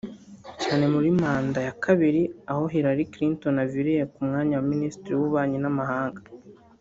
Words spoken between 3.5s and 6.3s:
aviriye ku mwanya wa minisitiri w’ububanyi n’amahanga